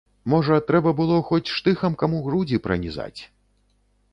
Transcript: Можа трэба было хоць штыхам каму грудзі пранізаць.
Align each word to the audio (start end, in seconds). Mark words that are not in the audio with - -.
Можа 0.31 0.55
трэба 0.69 0.93
было 0.99 1.17
хоць 1.27 1.51
штыхам 1.57 1.99
каму 2.05 2.23
грудзі 2.29 2.59
пранізаць. 2.65 3.21